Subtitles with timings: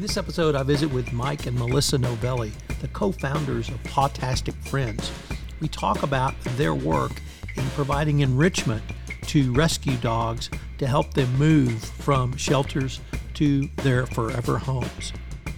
[0.00, 4.54] In this episode, I visit with Mike and Melissa Novelli, the co founders of Pawtastic
[4.66, 5.12] Friends.
[5.60, 7.12] We talk about their work
[7.54, 8.82] in providing enrichment
[9.26, 13.02] to rescue dogs to help them move from shelters
[13.34, 15.12] to their forever homes.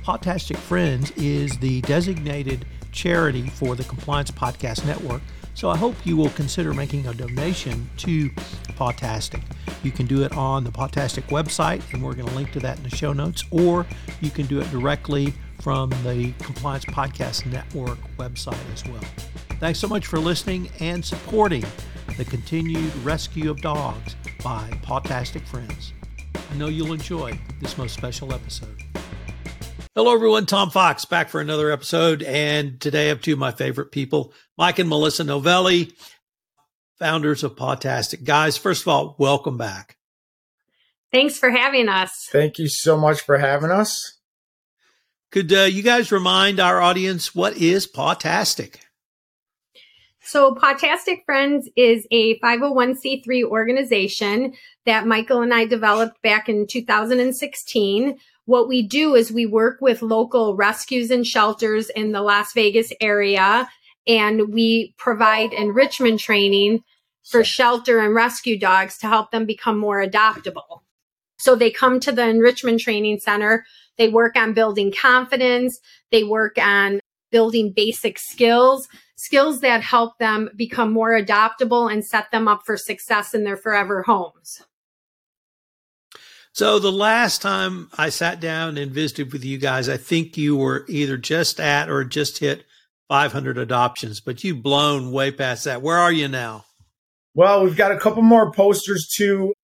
[0.04, 5.22] Pawtastic Friends is the designated charity for the Compliance Podcast Network,
[5.54, 8.30] so I hope you will consider making a donation to
[8.76, 9.42] Pawtastic.
[9.82, 12.78] You can do it on the Pawtastic website, and we're going to link to that
[12.78, 13.86] in the show notes, or
[14.20, 19.04] you can do it directly from the Compliance Podcast Network website as well.
[19.60, 21.64] Thanks so much for listening and supporting
[22.16, 25.92] the continued rescue of dogs by Pawtastic Friends.
[26.50, 28.81] I know you'll enjoy this most special episode.
[29.94, 30.46] Hello, everyone.
[30.46, 32.22] Tom Fox back for another episode.
[32.22, 35.92] And today I have two of my favorite people, Mike and Melissa Novelli,
[36.98, 38.24] founders of Pawtastic.
[38.24, 39.98] Guys, first of all, welcome back.
[41.12, 42.26] Thanks for having us.
[42.32, 44.18] Thank you so much for having us.
[45.30, 48.76] Could uh, you guys remind our audience what is Pawtastic?
[50.24, 54.54] So, Pawtastic Friends is a 501c3 organization
[54.86, 58.18] that Michael and I developed back in 2016.
[58.44, 62.92] What we do is we work with local rescues and shelters in the Las Vegas
[63.00, 63.68] area,
[64.06, 66.82] and we provide enrichment training
[67.24, 70.80] for shelter and rescue dogs to help them become more adoptable.
[71.38, 73.64] So they come to the enrichment training center.
[73.96, 75.78] They work on building confidence.
[76.10, 82.30] They work on building basic skills, skills that help them become more adoptable and set
[82.30, 84.62] them up for success in their forever homes.
[86.54, 90.54] So the last time I sat down and visited with you guys, I think you
[90.54, 92.64] were either just at or just hit
[93.08, 95.80] 500 adoptions, but you've blown way past that.
[95.80, 96.66] Where are you now?
[97.34, 99.54] Well, we've got a couple more posters to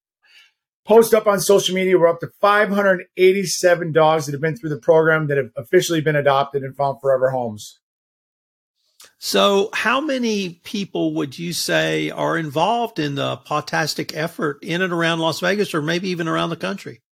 [0.87, 1.99] post up on social media.
[1.99, 6.17] We're up to 587 dogs that have been through the program that have officially been
[6.17, 7.79] adopted and found forever homes.
[9.21, 14.93] So, how many people would you say are involved in the Pawtastic effort in and
[14.93, 17.03] around Las Vegas or maybe even around the country?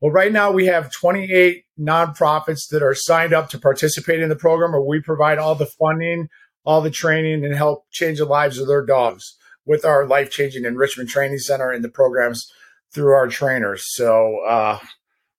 [0.00, 4.36] Well, right now we have 28 nonprofits that are signed up to participate in the
[4.36, 6.28] program, where we provide all the funding,
[6.64, 10.64] all the training, and help change the lives of their dogs with our life changing
[10.64, 12.50] enrichment training center and the programs
[12.94, 13.84] through our trainers.
[13.86, 14.78] So, uh,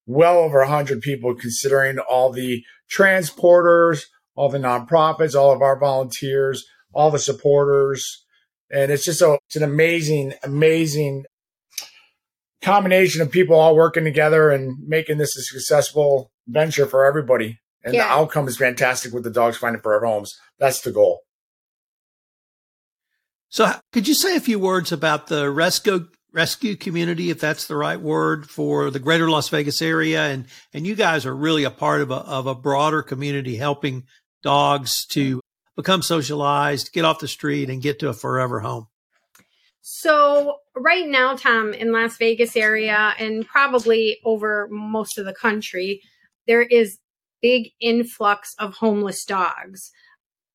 [0.06, 4.04] well over 100 people, considering all the transporters,
[4.34, 8.24] all the nonprofits, all of our volunteers, all the supporters.
[8.70, 11.24] And it's just a, it's an amazing, amazing
[12.62, 17.58] combination of people all working together and making this a successful venture for everybody.
[17.84, 18.04] And yeah.
[18.04, 20.38] the outcome is fantastic with the dogs finding forever homes.
[20.58, 21.20] That's the goal.
[23.48, 27.76] So, could you say a few words about the rescue rescue community, if that's the
[27.76, 30.22] right word, for the greater Las Vegas area?
[30.22, 34.04] And and you guys are really a part of a of a broader community, helping
[34.42, 35.40] dogs to
[35.76, 38.88] become socialized, get off the street, and get to a forever home?
[39.80, 46.02] So right now, Tom, in Las Vegas area and probably over most of the country,
[46.46, 46.98] there is
[47.40, 49.90] big influx of homeless dogs.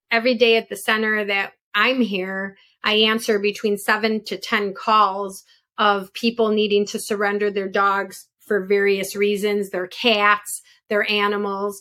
[0.10, 5.44] Every day at the center that I'm here, I answer between seven to 10 calls
[5.78, 11.80] of people needing to surrender their dogs for various reasons, their cats, their animals.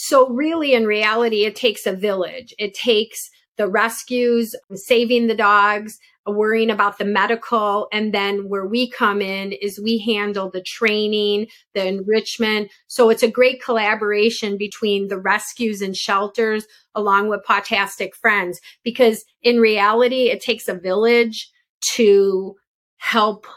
[0.00, 2.54] So really, in reality, it takes a village.
[2.56, 7.88] It takes the rescues, saving the dogs, worrying about the medical.
[7.92, 12.70] And then where we come in is we handle the training, the enrichment.
[12.86, 16.64] So it's a great collaboration between the rescues and shelters
[16.94, 21.50] along with Pawtastic Friends, because in reality, it takes a village
[21.94, 22.54] to
[22.98, 23.48] help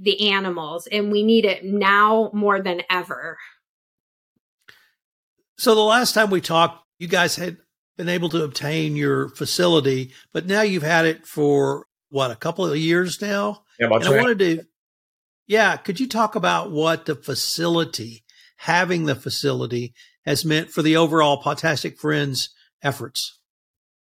[0.00, 3.36] the animals and we need it now more than ever.
[5.58, 7.58] So the last time we talked, you guys had
[7.96, 12.64] been able to obtain your facility, but now you've had it for what a couple
[12.64, 13.64] of years now.
[13.78, 14.64] Yeah, I wanted to,
[15.46, 18.24] yeah, could you talk about what the facility,
[18.56, 19.94] having the facility,
[20.24, 22.50] has meant for the overall Pawtastic Friends
[22.82, 23.40] efforts?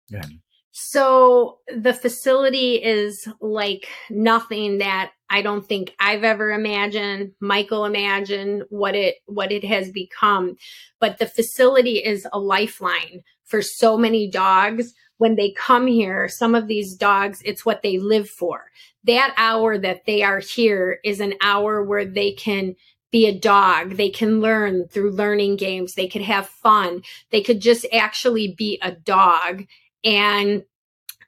[0.09, 0.25] Yeah.
[0.75, 8.63] So the facility is like nothing that I don't think I've ever imagined, Michael imagined
[8.69, 10.57] what it what it has become.
[10.99, 16.27] But the facility is a lifeline for so many dogs when they come here.
[16.27, 18.65] Some of these dogs, it's what they live for.
[19.03, 22.75] That hour that they are here is an hour where they can
[23.11, 23.97] be a dog.
[23.97, 25.93] They can learn through learning games.
[25.93, 27.03] They could have fun.
[27.29, 29.65] They could just actually be a dog
[30.03, 30.63] and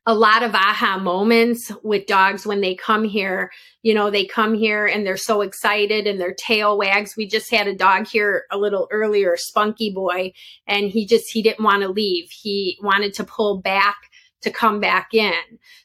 [0.08, 3.52] a lot of aha moments with dogs when they come here.
[3.82, 7.16] You know, they come here and they're so excited and their tail wags.
[7.18, 10.34] We just had a dog here a little earlier, Spunky Boy,
[10.68, 12.30] and he just, he didn't want to leave.
[12.30, 13.98] He wanted to pull back
[14.42, 15.34] to come back in.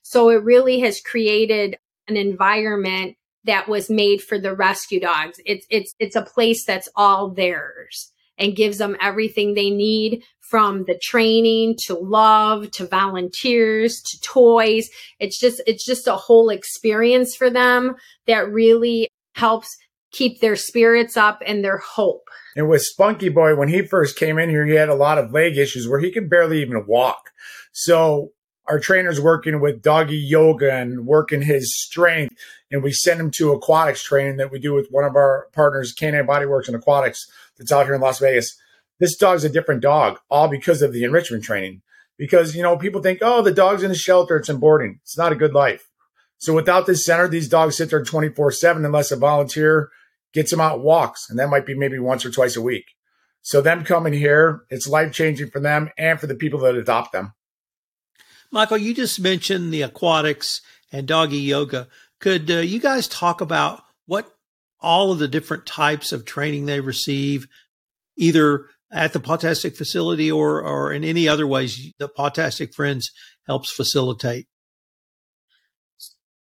[0.03, 1.79] So it really has created
[2.09, 5.41] an environment that was made for the rescue dogs.
[5.47, 10.85] It's, it's, it's a place that's all theirs and gives them everything they need from
[10.87, 14.91] the training to love to volunteers to toys.
[15.21, 17.95] It's just, it's just a whole experience for them
[18.27, 19.77] that really helps
[20.11, 22.29] keep their spirits up and their hope.
[22.57, 25.33] And with Spunky Boy, when he first came in here, he had a lot of
[25.33, 27.31] leg issues where he could barely even walk.
[27.71, 28.33] So
[28.67, 32.35] our trainer's working with doggy yoga and working his strength.
[32.73, 35.93] And we send him to aquatics training that we do with one of our partners,
[35.93, 37.25] Canine Body Works and Aquatics,
[37.57, 38.57] that's out here in Las Vegas
[39.01, 41.83] this dog's a different dog, all because of the enrichment training.
[42.17, 45.01] Because, you know, people think, oh, the dog's in a shelter, it's in boarding.
[45.03, 45.89] It's not a good life.
[46.39, 49.91] So without this center, these dogs sit there 24 7 unless a volunteer
[50.33, 51.29] gets them out walks.
[51.29, 52.85] And that might be maybe once or twice a week.
[53.43, 57.13] So them coming here, it's life changing for them and for the people that adopt
[57.13, 57.33] them.
[58.51, 60.61] Michael, you just mentioned the aquatics
[60.93, 61.89] and doggy yoga.
[62.19, 64.31] Could uh, you guys talk about what
[64.81, 67.47] all of the different types of training they receive,
[68.17, 73.11] either at the Pawtastic facility or, or in any other ways the Pawtastic Friends
[73.47, 74.47] helps facilitate?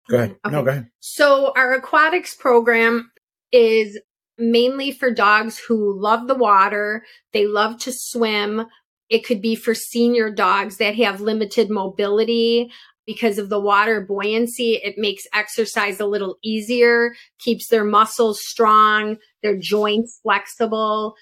[0.08, 0.36] Go ahead.
[0.44, 0.52] Okay.
[0.52, 0.88] No, go ahead.
[1.00, 3.10] So our aquatics program
[3.52, 3.98] is
[4.38, 7.04] mainly for dogs who love the water.
[7.32, 8.66] They love to swim.
[9.10, 12.70] It could be for senior dogs that have limited mobility
[13.06, 14.74] because of the water buoyancy.
[14.74, 21.14] It makes exercise a little easier, keeps their muscles strong, their joints flexible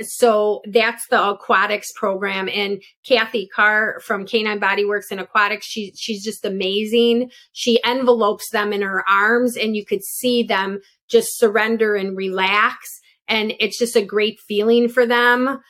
[0.00, 2.48] so that's the aquatics program.
[2.48, 7.30] And kathy carr from canine body works and aquatics she, she's just amazing.
[7.52, 13.00] She envelopes them in her arms and you could see them just surrender and relax.
[13.26, 15.60] And it's just a great feeling for them.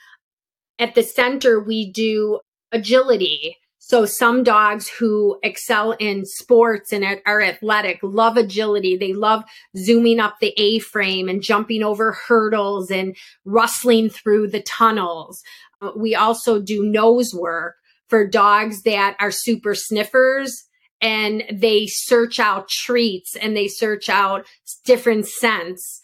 [0.78, 2.40] At the center we do
[2.70, 3.56] agility
[3.88, 8.98] so some dogs who excel in sports and are athletic love agility.
[8.98, 9.44] They love
[9.78, 15.42] zooming up the A frame and jumping over hurdles and rustling through the tunnels.
[15.80, 17.76] Uh, we also do nose work
[18.08, 20.64] for dogs that are super sniffers
[21.00, 24.46] and they search out treats and they search out
[24.84, 26.02] different scents,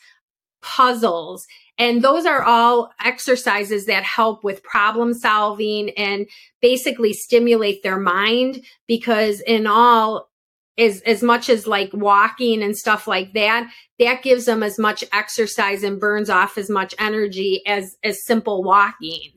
[0.65, 1.47] puzzles.
[1.77, 6.27] And those are all exercises that help with problem solving and
[6.63, 10.31] basically stimulate their mind because in all,
[10.79, 15.05] as, as much as like walking and stuff like that, that gives them as much
[15.13, 19.31] exercise and burns off as much energy as, as simple walking.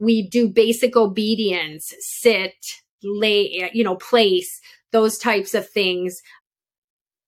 [0.00, 2.54] We do basic obedience, sit,
[3.02, 4.60] lay, you know, place,
[4.92, 6.20] those types of things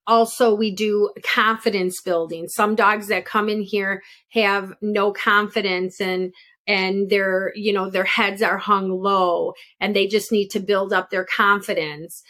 [0.06, 2.48] also we do confidence building.
[2.48, 6.32] Some dogs that come in here have no confidence and
[6.66, 10.92] and their you know their heads are hung low and they just need to build
[10.92, 12.22] up their confidence.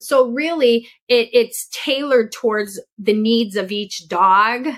[0.00, 4.68] So really it, it's tailored towards the needs of each dog.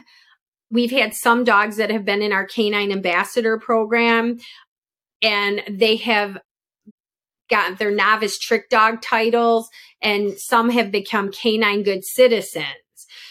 [0.70, 4.38] We've had some dogs that have been in our canine ambassador program
[5.20, 6.38] and they have
[7.52, 9.69] gotten their novice trick dog titles
[10.00, 12.66] and some have become canine good citizens.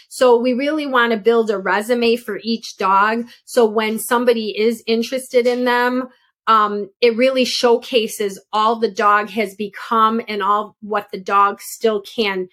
[0.10, 3.28] So we really want to build a resume for each dog.
[3.46, 6.10] So when somebody is interested in them,
[6.48, 12.02] um, it really showcases all the dog has become and all what the dog still
[12.02, 12.50] can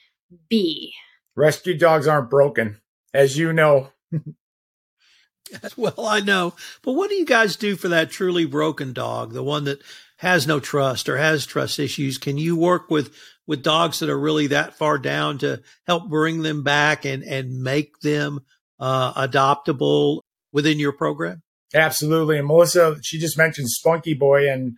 [0.48, 0.94] be.
[1.36, 2.80] Rescue dogs aren't broken,
[3.12, 3.88] as you know.
[5.76, 6.54] well, I know.
[6.82, 9.82] But what do you guys do for that truly broken dog, the one that
[10.18, 12.18] has no trust or has trust issues?
[12.18, 13.14] Can you work with
[13.46, 17.62] with dogs that are really that far down to help bring them back and and
[17.62, 18.40] make them
[18.78, 20.20] uh, adoptable
[20.52, 21.42] within your program?
[21.74, 22.38] Absolutely.
[22.38, 24.76] And Melissa, she just mentioned Spunky Boy, and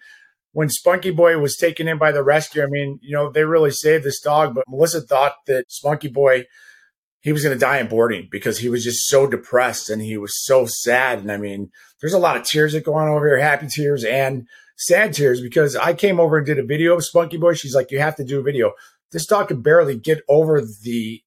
[0.53, 3.71] when Spunky Boy was taken in by the rescue, I mean, you know, they really
[3.71, 4.55] saved this dog.
[4.55, 6.47] But Melissa thought that Spunky Boy
[7.23, 10.17] he was going to die in boarding because he was just so depressed and he
[10.17, 11.19] was so sad.
[11.19, 11.71] And I mean,
[12.01, 14.49] there's a lot of tears that go on over here, happy tears and
[14.81, 17.53] sad tears because I came over and did a video of Spunky Boy.
[17.53, 18.73] She's like, you have to do a video.
[19.13, 21.23] This dog could barely get over the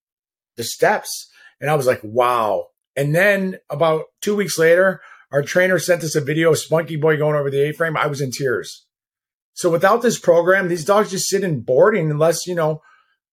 [0.56, 1.30] the steps.
[1.62, 2.68] And I was like, wow.
[2.96, 7.18] And then about two weeks later, our trainer sent us a video of Spunky Boy
[7.18, 7.98] going over the A-frame.
[7.98, 8.86] I was in tears.
[9.54, 12.82] So without this program, these dogs just sit in boarding unless, you know,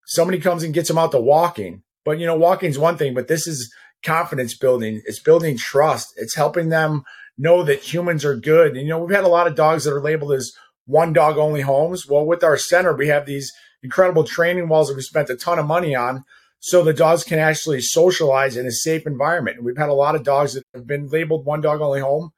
[0.07, 1.83] somebody comes and gets them out to walking.
[2.05, 3.73] But, you know, walking is one thing, but this is
[4.03, 5.03] confidence building.
[5.05, 6.15] It's building trust.
[6.17, 7.05] It's helping them
[7.39, 8.77] know that humans are good.
[8.77, 10.53] And, you know, we've had a lot of dogs that are labeled as
[10.87, 12.07] one dog only homes.
[12.07, 15.59] Well, with our center, we have these incredible training walls that we spent a ton
[15.59, 16.25] of money on
[16.59, 19.57] so the dogs can actually socialize in a safe environment.
[19.57, 22.31] And we've had a lot of dogs that have been labeled one dog only home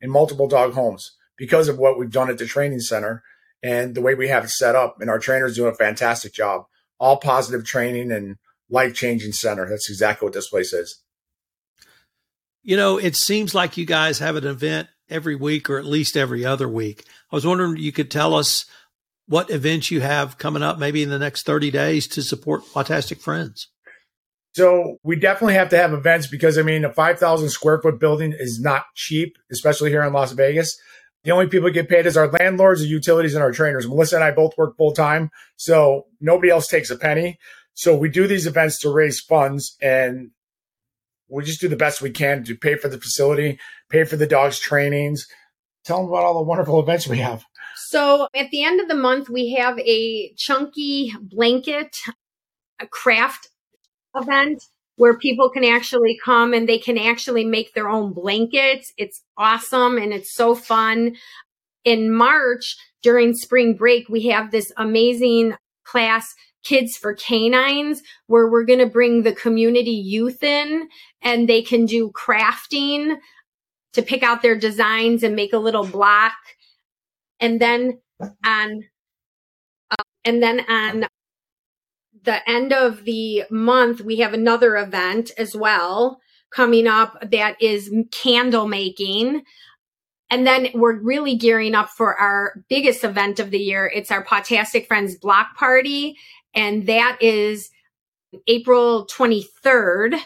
[0.00, 3.22] in multiple dog homes because of what we've done at the training center
[3.62, 4.96] and the way we have it set up.
[5.00, 6.64] And our trainers doing a fantastic job.
[6.98, 8.36] All positive training and
[8.68, 9.66] life changing center.
[9.68, 11.02] That's exactly what this place is.
[12.62, 16.16] You know, it seems like you guys have an event every week or at least
[16.16, 17.04] every other week.
[17.32, 18.66] I was wondering you could tell us
[19.26, 23.20] what events you have coming up maybe in the next 30 days to support Pawtastic
[23.20, 23.68] Friends.
[24.52, 28.34] So we definitely have to have events because I mean, a 5,000 square foot building
[28.36, 30.76] is not cheap, especially here in Las Vegas.
[31.22, 33.86] The only people get paid is our landlords, the utilities, and our trainers.
[33.86, 37.38] Melissa and I both work full time, so nobody else takes a penny.
[37.74, 40.30] So we do these events to raise funds, and
[41.30, 43.58] we just do the best we can to pay for the facility,
[43.88, 45.26] pay for the dogs' trainings.
[45.84, 47.44] Tell them about all the wonderful events we have.
[47.88, 51.96] So at the end of the month, we have a chunky blanket
[52.80, 53.48] a craft
[54.16, 54.62] event
[54.96, 58.92] where people can actually come and they can actually make their own blankets.
[58.96, 61.16] It's awesome and it's so fun.
[61.84, 68.64] In March, during spring break, we have this amazing class, Kids for Canines, where we're
[68.64, 70.88] going to bring the community youth in
[71.22, 73.16] and they can do crafting
[73.92, 76.34] to pick out their designs and make a little block.
[77.40, 78.00] And then
[78.44, 78.84] on,
[79.90, 81.06] uh, and then on
[82.22, 87.92] the end of the month, we have another event as well coming up that is
[88.10, 89.42] candle making.
[90.28, 93.90] And then we're really gearing up for our biggest event of the year.
[93.92, 96.16] It's our Pawtastic Friends Block Party.
[96.54, 97.70] And that is
[98.46, 100.18] April 23rd.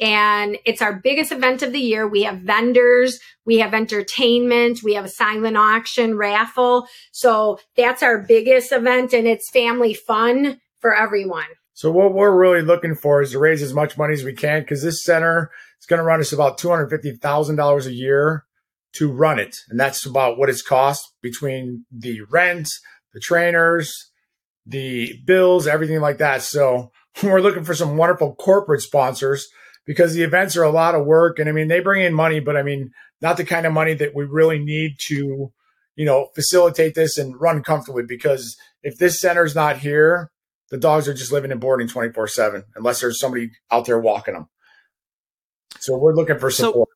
[0.00, 2.08] And it's our biggest event of the year.
[2.08, 6.86] We have vendors, we have entertainment, we have a silent auction raffle.
[7.12, 11.44] So that's our biggest event and it's family fun for everyone.
[11.74, 14.60] So what we're really looking for is to raise as much money as we can
[14.60, 17.92] because this center is going to run us about two hundred fifty thousand dollars a
[17.94, 18.44] year
[18.94, 22.68] to run it, and that's about what it's cost between the rent,
[23.14, 24.09] the trainers,
[24.66, 26.42] the bills, everything like that.
[26.42, 29.48] So we're looking for some wonderful corporate sponsors
[29.86, 32.40] because the events are a lot of work, and I mean they bring in money,
[32.40, 32.90] but I mean
[33.20, 35.52] not the kind of money that we really need to,
[35.96, 38.04] you know, facilitate this and run comfortably.
[38.06, 40.30] Because if this center's not here,
[40.70, 44.34] the dogs are just living in boarding 24 7 unless there's somebody out there walking
[44.34, 44.48] them.
[45.80, 46.88] So we're looking for support.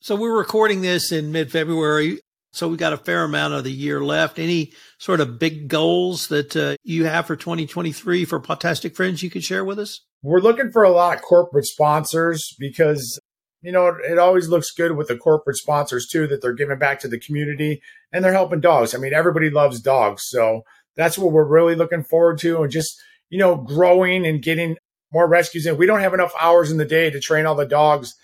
[0.00, 2.20] So, so we're recording this in mid February.
[2.52, 4.38] So we got a fair amount of the year left.
[4.38, 9.30] Any sort of big goals that uh, you have for 2023 for Pawtastic Friends you
[9.30, 10.02] could share with us?
[10.22, 13.18] We're looking for a lot of corporate sponsors because
[13.62, 16.98] you know, it always looks good with the corporate sponsors too that they're giving back
[17.00, 17.80] to the community
[18.12, 18.94] and they're helping dogs.
[18.94, 20.24] I mean, everybody loves dogs.
[20.26, 20.62] So
[20.96, 24.76] that's what we're really looking forward to and just, you know, growing and getting
[25.12, 25.76] more rescues in.
[25.76, 28.14] We don't have enough hours in the day to train all the dogs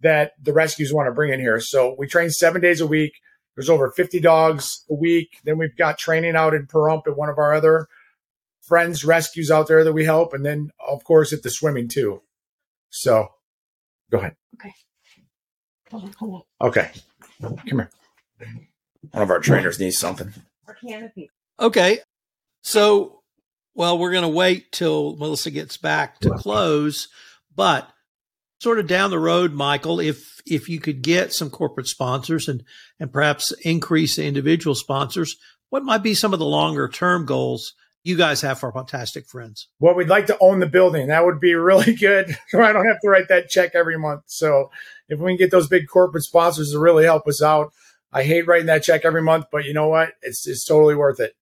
[0.00, 1.60] that the rescues want to bring in here.
[1.60, 3.12] So we train seven days a week.
[3.58, 5.40] There's over 50 dogs a week.
[5.42, 7.88] Then we've got training out in Pahrump at one of our other
[8.60, 10.32] friends rescues out there that we help.
[10.32, 12.22] And then of course at the swimming too.
[12.90, 13.26] So
[14.12, 14.36] go ahead.
[14.54, 14.72] Okay.
[15.90, 16.68] Hold on, hold on.
[16.68, 16.90] Okay.
[17.42, 17.90] Come here.
[19.10, 20.32] One of our trainers needs something.
[20.68, 21.28] Our canopy.
[21.58, 21.98] Okay.
[22.62, 23.22] So,
[23.74, 27.08] well, we're going to wait till Melissa gets back to close,
[27.56, 27.90] but
[28.58, 32.64] sort of down the road, Michael, if if you could get some corporate sponsors and
[32.98, 35.36] and perhaps increase the individual sponsors,
[35.70, 37.74] what might be some of the longer term goals
[38.04, 39.68] you guys have for Pawtastic Friends?
[39.80, 41.08] Well, we'd like to own the building.
[41.08, 42.36] That would be really good.
[42.48, 44.22] so I don't have to write that check every month.
[44.26, 44.70] So
[45.08, 47.72] if we can get those big corporate sponsors to really help us out,
[48.12, 50.12] I hate writing that check every month, but you know what?
[50.22, 51.34] It's it's totally worth it.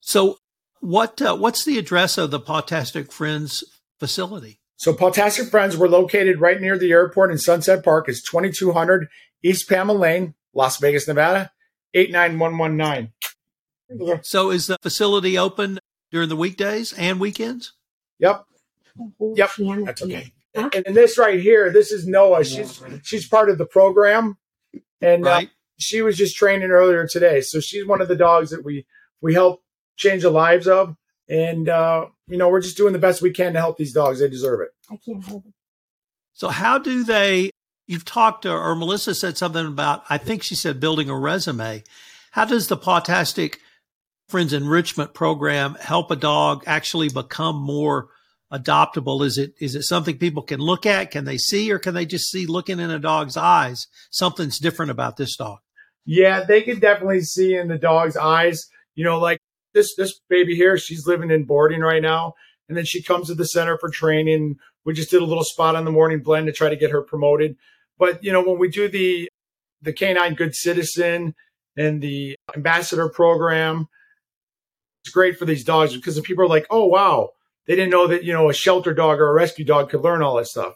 [0.00, 0.38] So,
[0.80, 3.64] what uh, what's the address of the Pawtastic Friends
[3.98, 4.60] facility?
[4.84, 8.06] So, Pawtastic Friends, we're located right near the airport in Sunset Park.
[8.06, 9.08] It's 2200
[9.42, 11.50] East Pamela Lane, Las Vegas, Nevada,
[11.94, 14.20] 89119.
[14.20, 15.78] So, is the facility open
[16.10, 17.72] during the weekdays and weekends?
[18.18, 18.44] Yep.
[19.20, 19.50] Yep.
[19.86, 20.34] That's okay.
[20.54, 22.44] And, and this right here, this is Noah.
[22.44, 24.36] She's she's part of the program,
[25.00, 25.48] and uh, right.
[25.48, 27.40] uh, she was just training earlier today.
[27.40, 28.84] So she's one of the dogs that we
[29.22, 29.62] we help
[29.96, 30.94] change the lives of.
[31.28, 34.20] And, uh, you know, we're just doing the best we can to help these dogs.
[34.20, 34.70] They deserve it.
[34.90, 35.52] I can't hold it.
[36.34, 37.50] So, how do they?
[37.86, 41.84] You've talked to, or Melissa said something about, I think she said building a resume.
[42.30, 43.56] How does the Pawtastic
[44.28, 48.08] Friends Enrichment Program help a dog actually become more
[48.52, 49.24] adoptable?
[49.24, 51.10] Is it is it something people can look at?
[51.10, 54.90] Can they see, or can they just see looking in a dog's eyes something's different
[54.90, 55.58] about this dog?
[56.06, 58.66] Yeah, they can definitely see in the dog's eyes.
[58.94, 59.40] You know, like
[59.74, 62.34] this this baby here, she's living in boarding right now,
[62.68, 64.56] and then she comes to the center for training.
[64.84, 67.02] We just did a little spot on the morning blend to try to get her
[67.02, 67.56] promoted.
[67.98, 69.28] But you know, when we do the
[69.82, 71.34] the canine good citizen
[71.76, 73.88] and the ambassador program,
[75.02, 77.30] it's great for these dogs because the people are like, oh wow,
[77.66, 80.22] they didn't know that you know a shelter dog or a rescue dog could learn
[80.22, 80.74] all that stuff.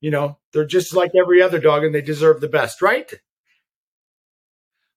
[0.00, 3.12] You know, they're just like every other dog, and they deserve the best, right?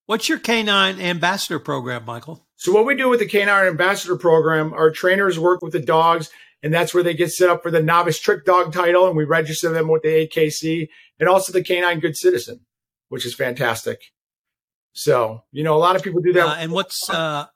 [0.05, 2.45] What's your canine ambassador program, Michael?
[2.63, 6.29] So what we do with the canine ambassador program, our trainers work with the dogs
[6.63, 9.25] and that's where they get set up for the novice trick dog title and we
[9.25, 10.88] register them with the AKC
[11.20, 12.62] and also the canine good citizen,
[13.10, 14.00] which is fantastic.
[14.93, 16.48] So, you know, a lot of people do that.
[16.48, 17.48] Uh, and what's, uh,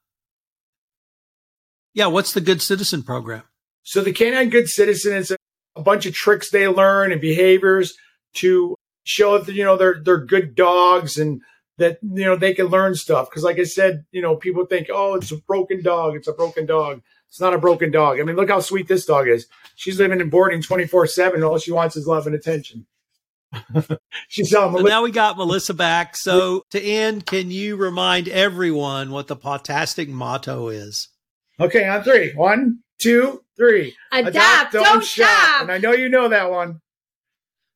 [1.94, 3.44] yeah, what's the good citizen program?
[3.84, 5.38] So the canine good citizen is a,
[5.78, 7.96] a bunch of tricks they learn and behaviors
[8.34, 11.40] to show that, you know, they're, they're good dogs and,
[11.78, 13.30] that you know they can learn stuff.
[13.30, 16.16] Because like i said you know people think oh it's a broken dog.
[16.16, 17.02] It's a broken dog.
[17.30, 18.20] It's not a broken dog.
[18.20, 19.48] I mean look how sweet this dog is.
[19.76, 22.86] She's living in boarding 24 7 all she wants is love and attention.
[24.28, 26.16] She's um, so now we got melissa back.
[26.18, 31.10] So to end can you remind everyone what the Pawtastic motto is?
[31.60, 32.34] Okay on three.
[32.34, 33.96] One two three.
[34.12, 35.28] Adapt, Adapt don't, don't shop.
[35.28, 35.62] shop.
[35.62, 36.82] And i know you know that one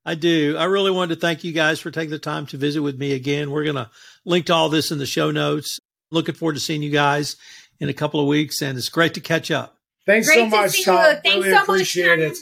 [0.04, 0.56] I do.
[0.58, 3.12] I really wanted to thank you guys for taking the time to visit with me
[3.12, 3.50] again.
[3.50, 3.90] We're going to
[4.24, 5.78] link to all this in the show notes.
[6.10, 7.36] Looking forward to seeing you guys
[7.78, 9.78] in a couple of weeks, and it's great to catch up.
[10.04, 10.96] Thanks great so much, Tom.
[10.96, 12.38] Thanks really so appreciate much, it.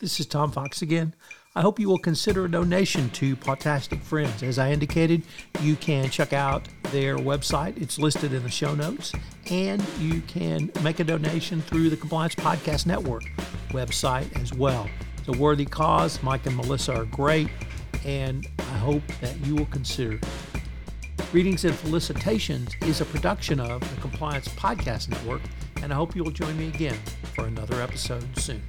[0.00, 1.14] This is Tom Fox again.
[1.54, 4.42] I hope you will consider a donation to Pawtastic Friends.
[4.42, 5.22] As I indicated,
[5.60, 7.80] you can check out their website.
[7.80, 9.12] It's listed in the show notes.
[9.50, 13.22] And you can make a donation through the Compliance Podcast Network
[13.74, 14.88] website as well.
[15.18, 16.22] It's a worthy cause.
[16.22, 17.48] Mike and Melissa are great,
[18.04, 20.18] and I hope that you will consider
[21.34, 25.42] Greetings and Felicitations is a production of the Compliance Podcast Network,
[25.82, 26.96] and I hope you will join me again
[27.34, 28.62] for another episode soon.